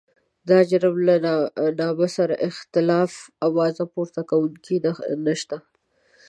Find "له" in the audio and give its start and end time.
1.07-1.15